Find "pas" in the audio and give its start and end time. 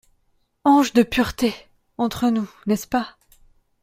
2.87-3.19